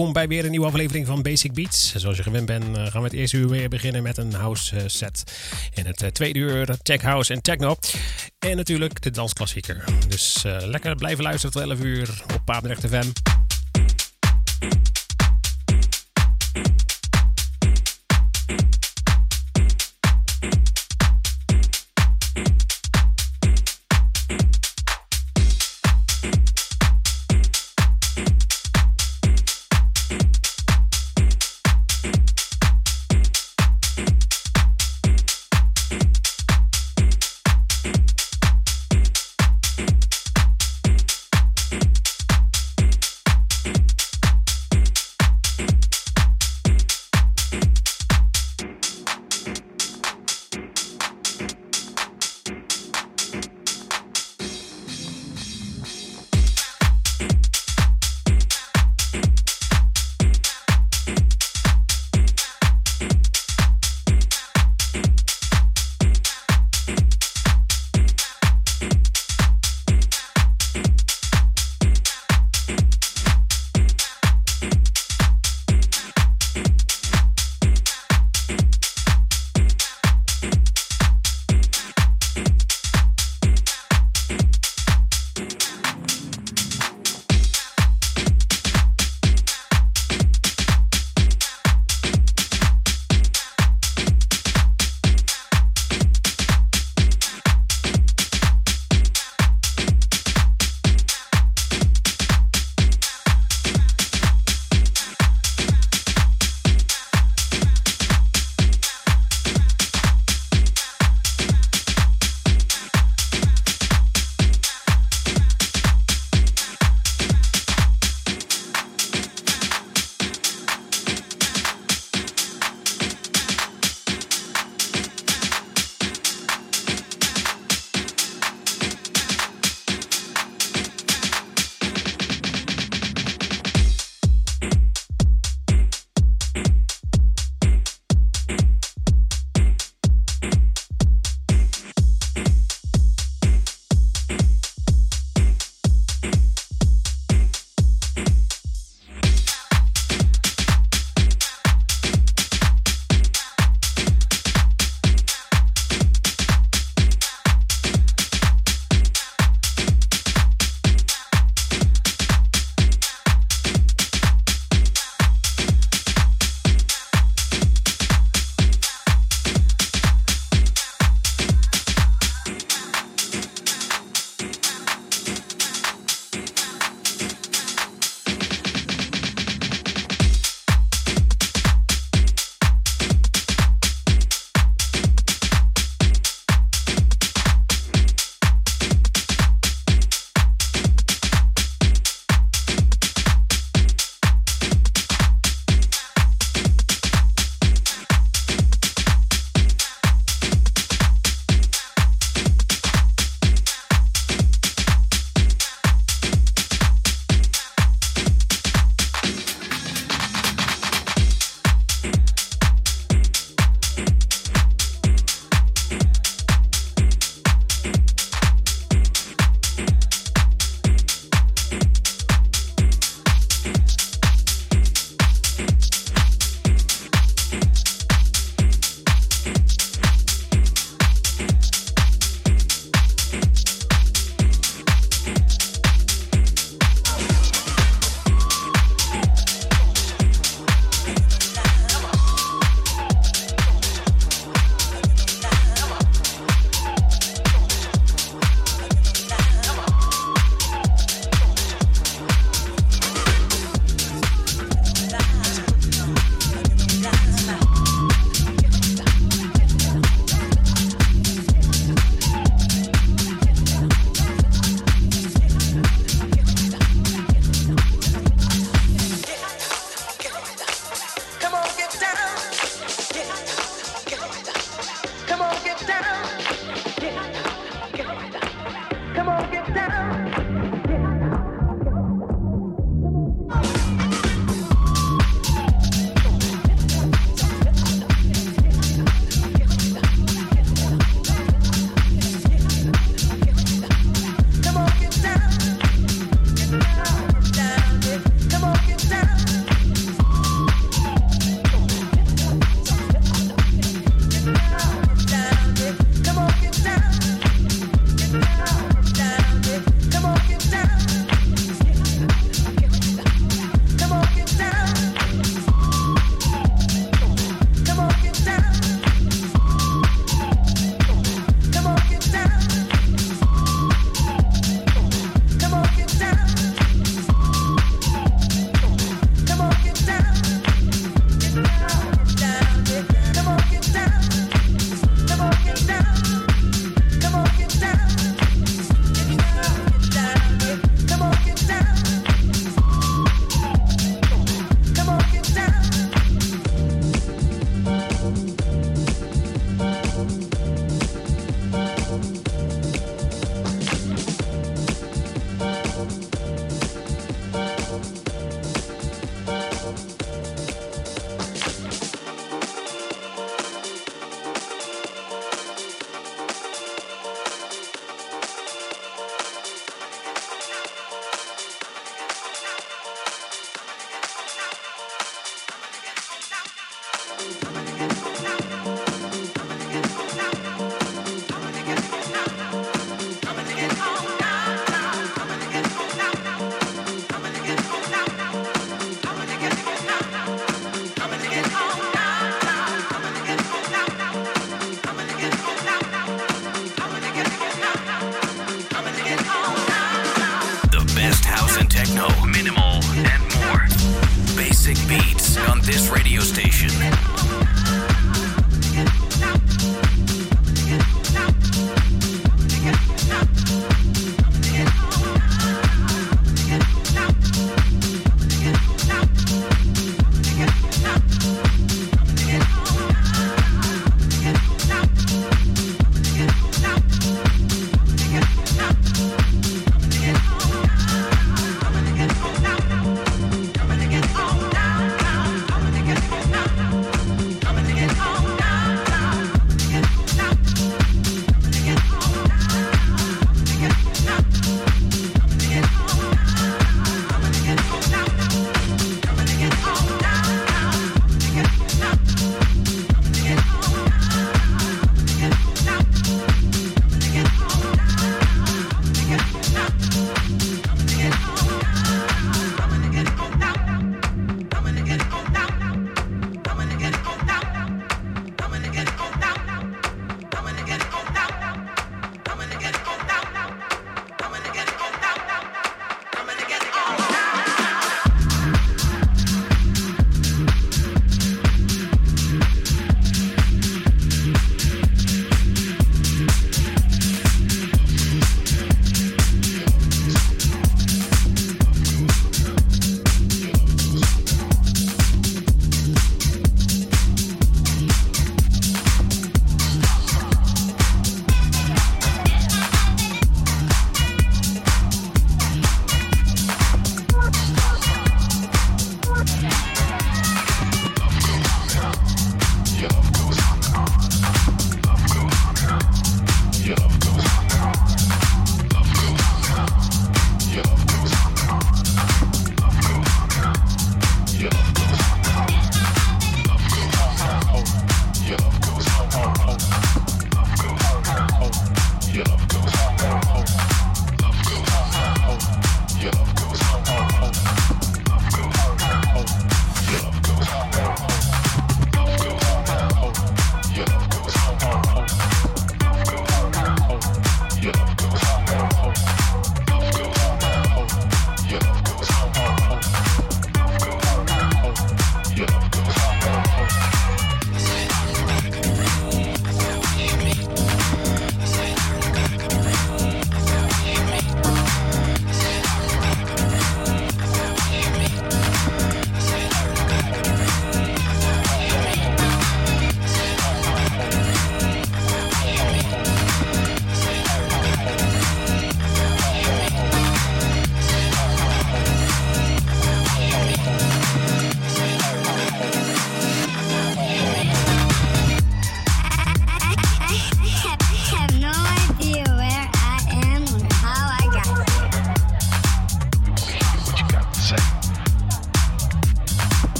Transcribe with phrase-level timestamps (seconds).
[0.00, 1.94] Welkom bij weer een nieuwe aflevering van Basic Beats.
[1.96, 4.76] Zoals je gewend bent eh, gaan we het eerste uur weer beginnen met een house
[4.76, 5.22] eh, set.
[5.74, 7.76] In het eh, tweede uur tech house en techno.
[8.38, 9.84] En natuurlijk de dansklassieker.
[10.08, 13.08] Dus lekker blijven luisteren tot 11 uur op Papendrecht FM.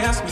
[0.00, 0.29] ask me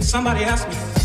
[0.00, 1.01] Somebody asked me.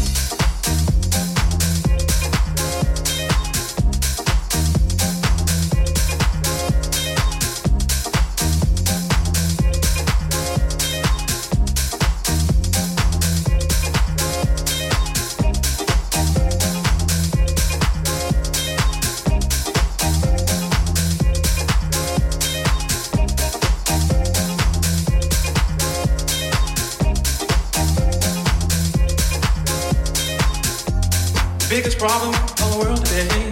[31.98, 33.52] Problem of the world today.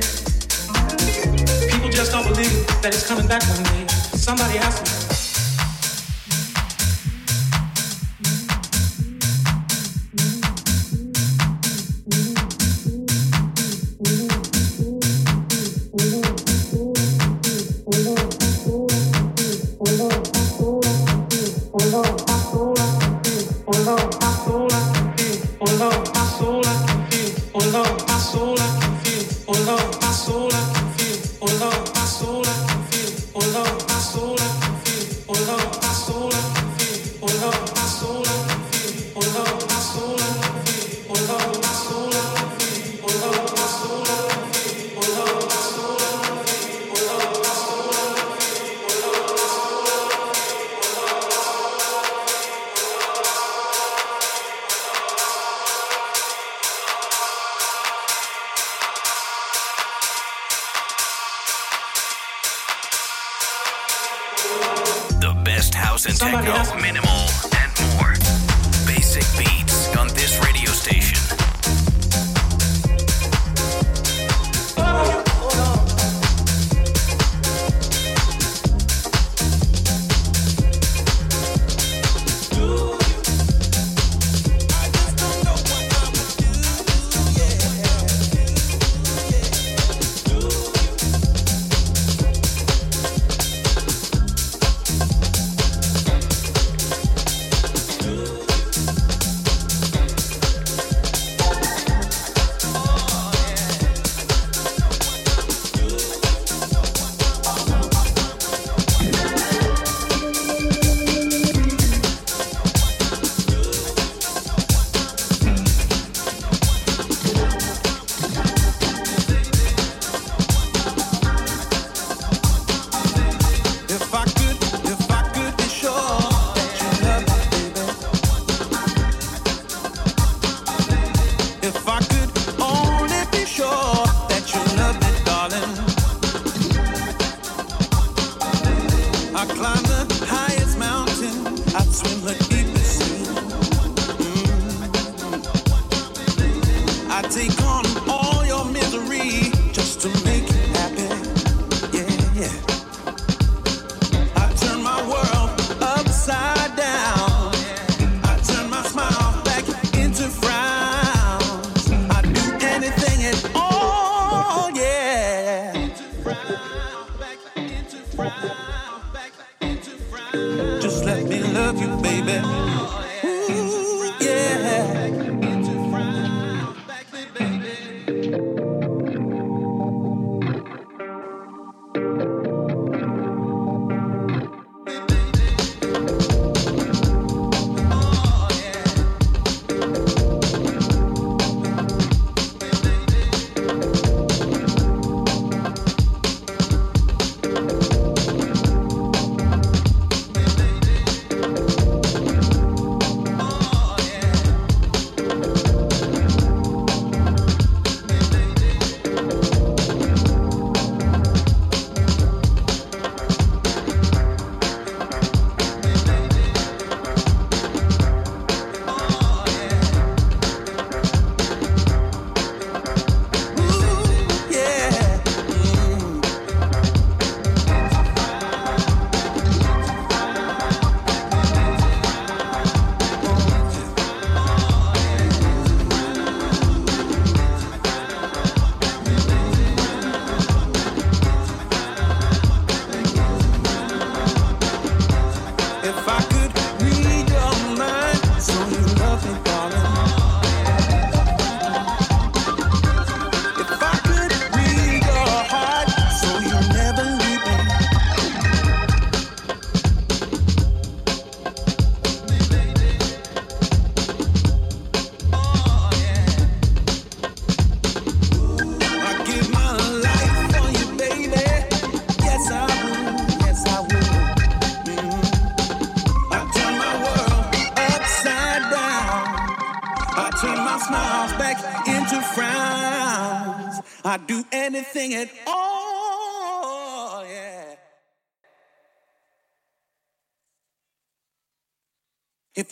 [1.71, 3.87] People just don't believe that it's coming back one day.
[4.13, 4.94] Somebody asked me.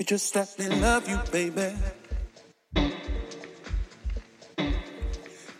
[0.03, 1.71] You just let me love you, baby.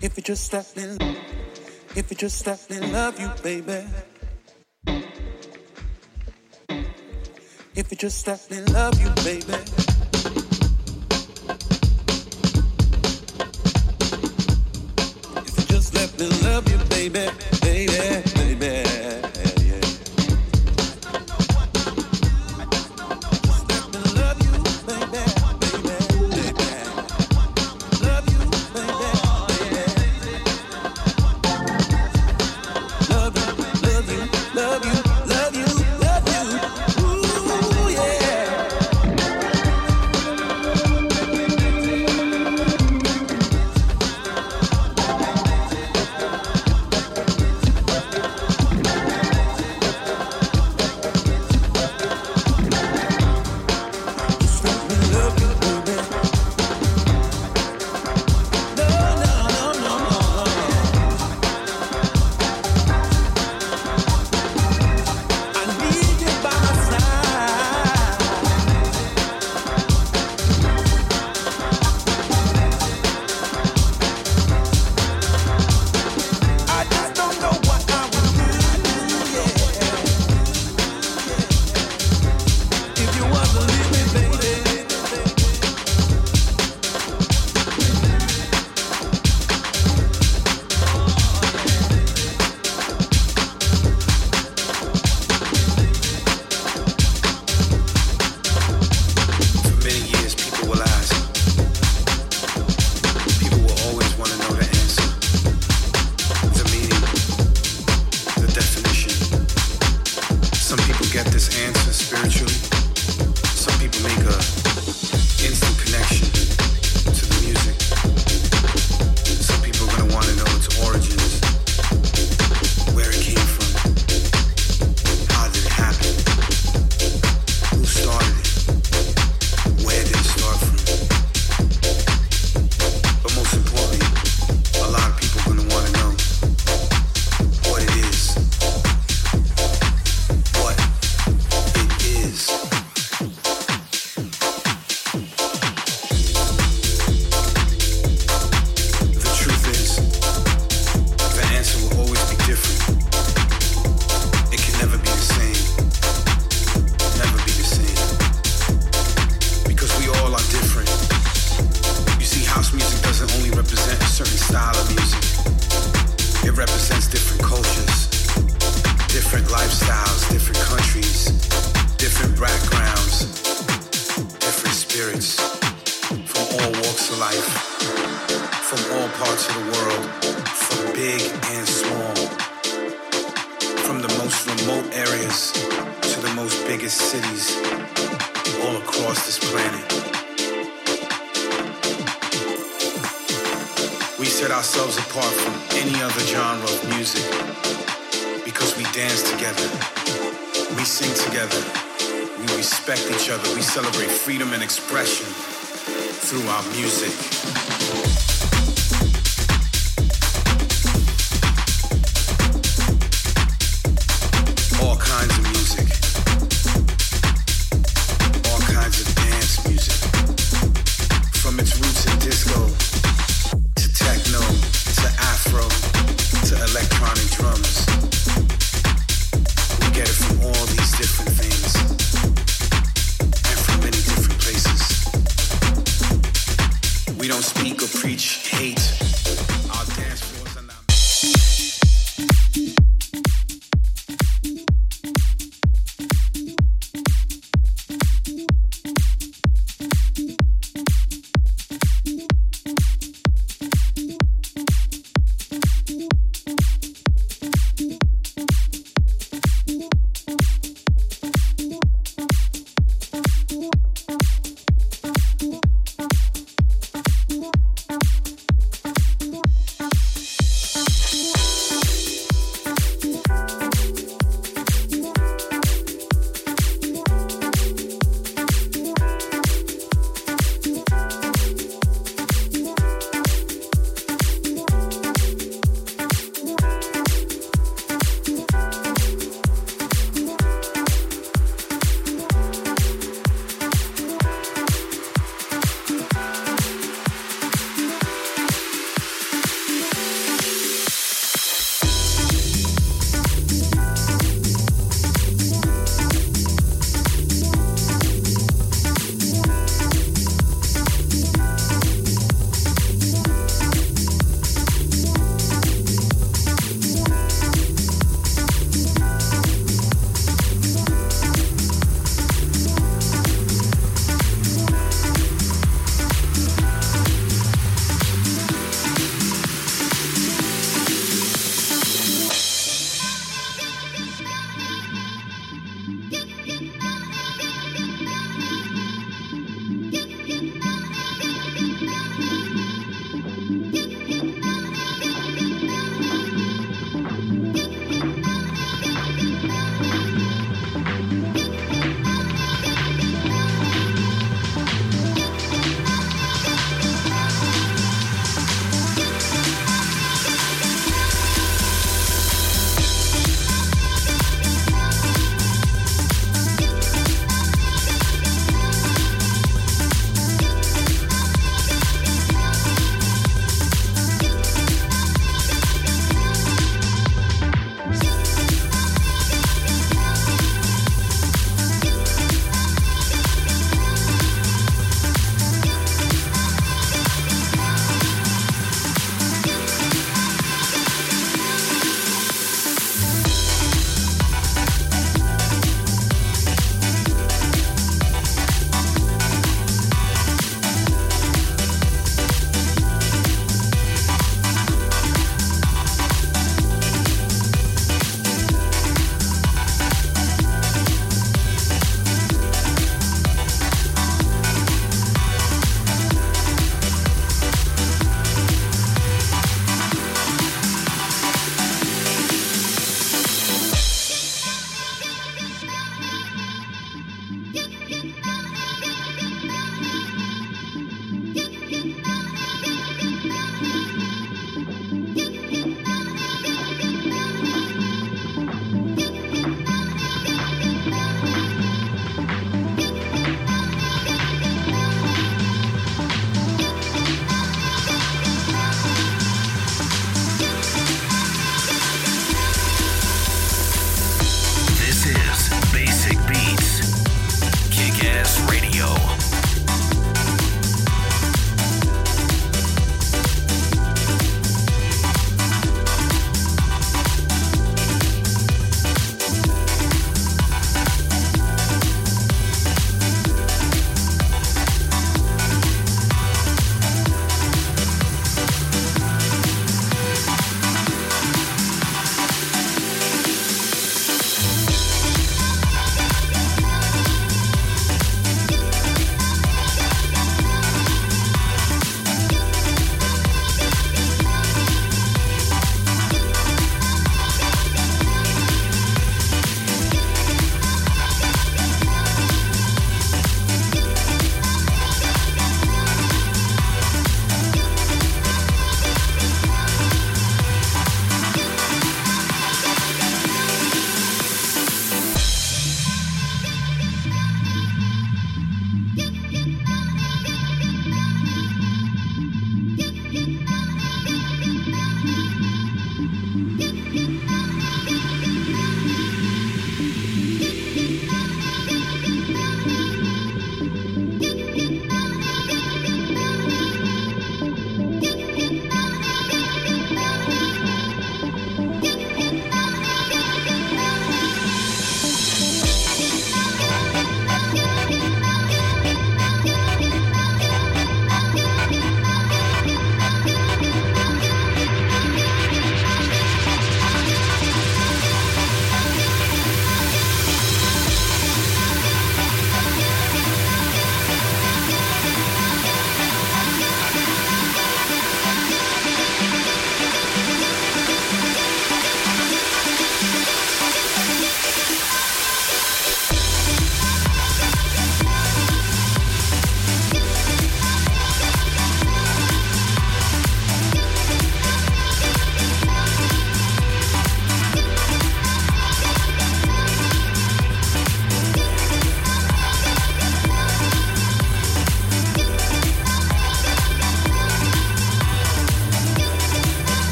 [0.00, 0.96] If you just let me,
[1.94, 3.84] if you just let me love you, baby.
[7.74, 9.60] If you just let me love you, baby.
[15.36, 17.28] If you just let me love you, baby,
[17.60, 18.99] baby, baby.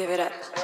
[0.00, 0.59] Give it up.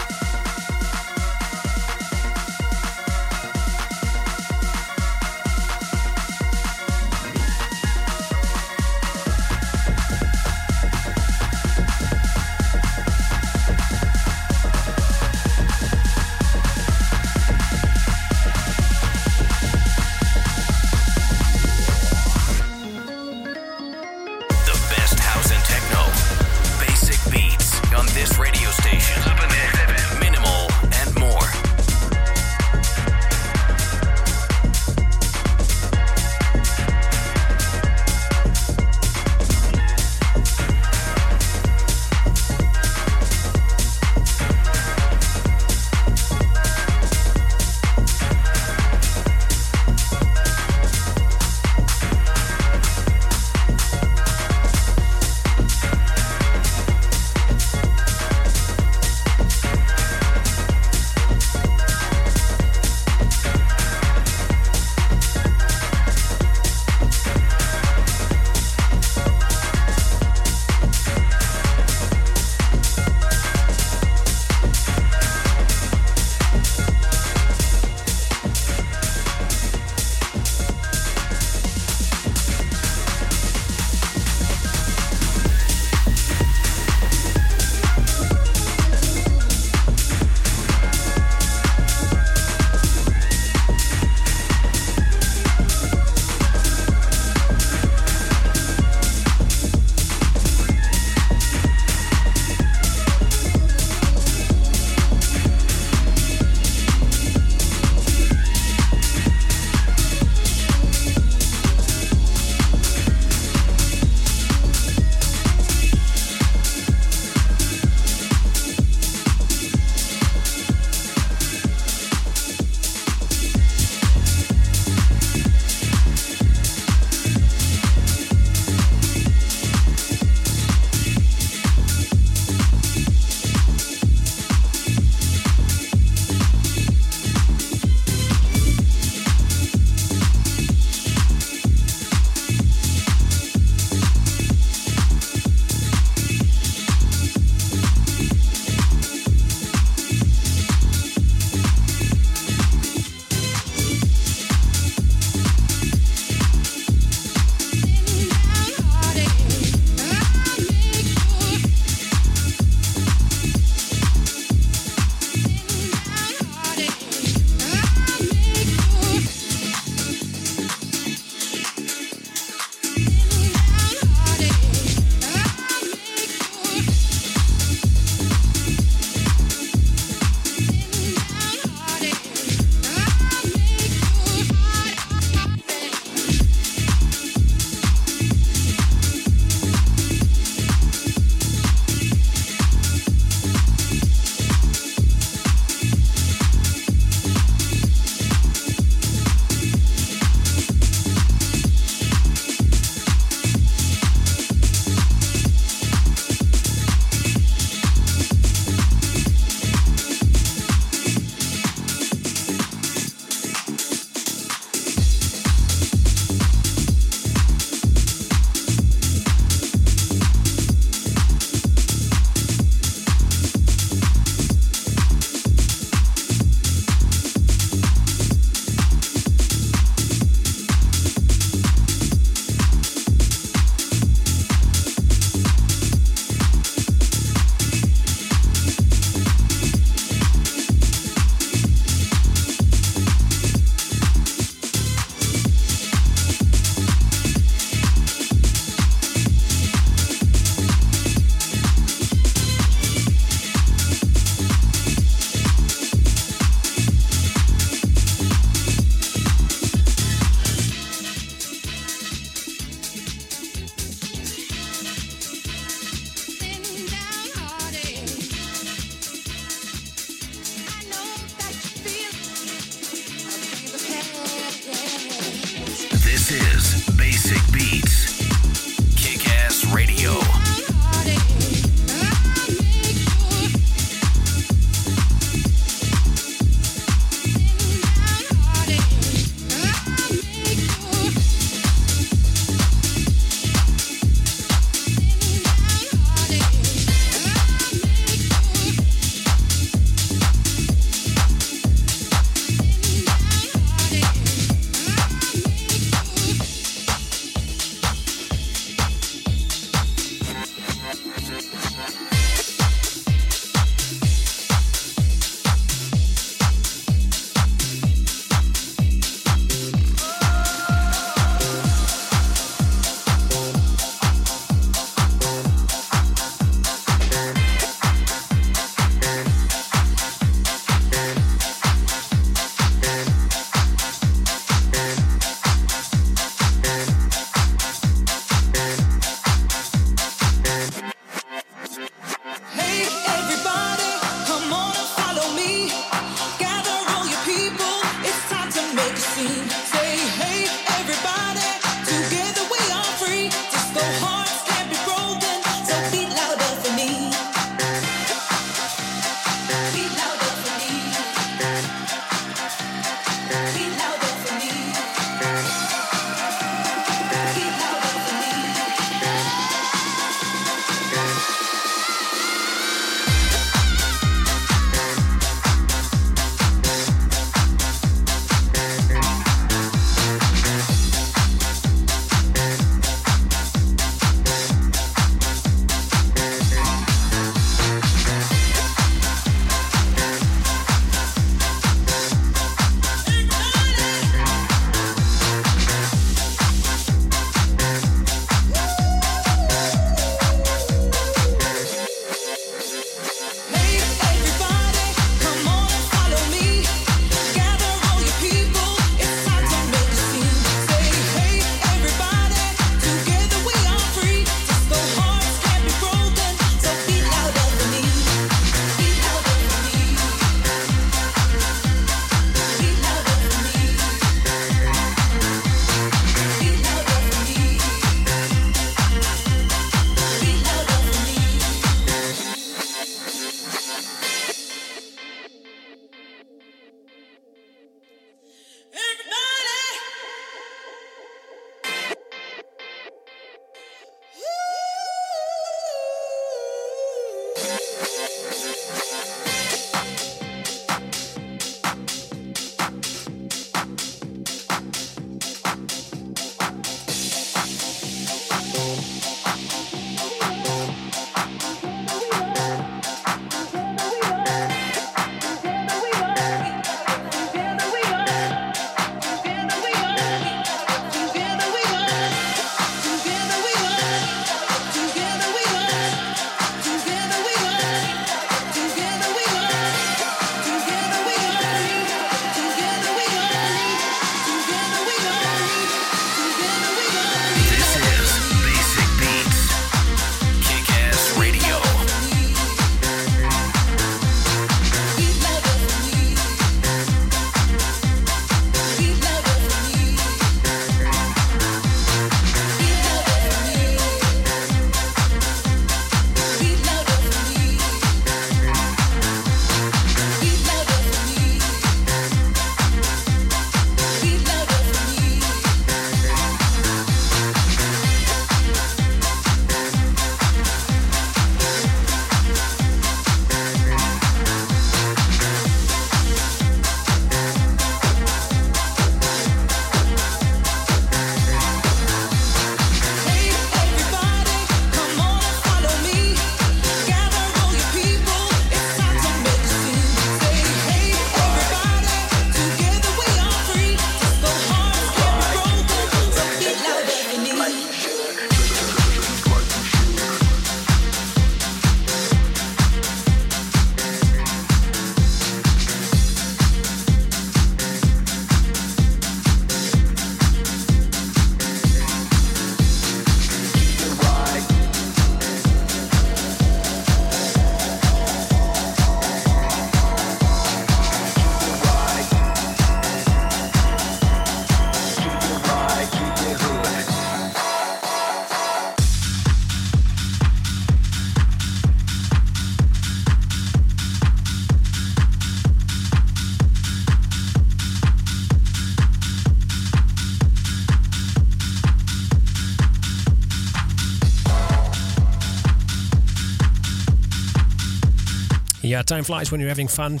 [598.86, 600.00] time flies when you're having fun.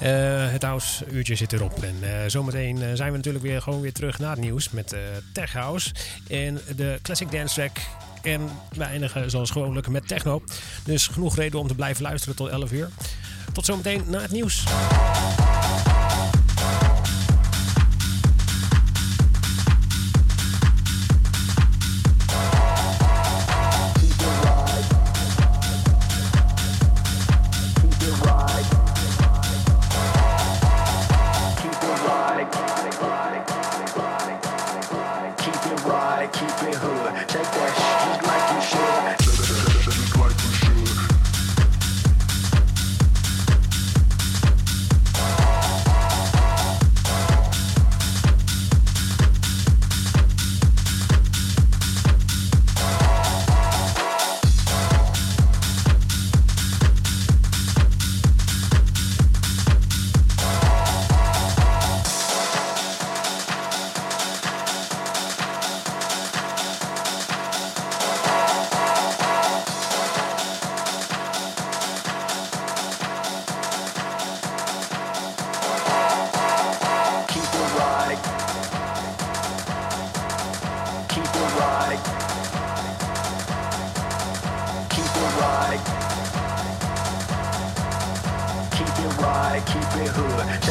[0.00, 1.82] Eh, het house uurtje zit erop.
[1.82, 4.96] En eh, zometeen eh, zijn we natuurlijk weer gewoon weer terug naar het nieuws met
[5.32, 5.90] Tech House.
[6.28, 7.78] En de classic dance track
[8.22, 10.42] en we zoals gewoonlijk met techno.
[10.84, 12.88] Dus genoeg reden om te blijven luisteren tot 11 uur.
[13.52, 14.64] Tot zometeen na het nieuws.
[90.16, 90.65] cool